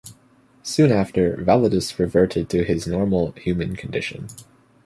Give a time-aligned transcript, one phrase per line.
[0.63, 4.29] Soon after, Validus reverted to his normal, human condition.